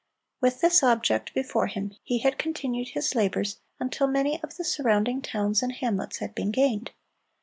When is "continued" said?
2.39-2.87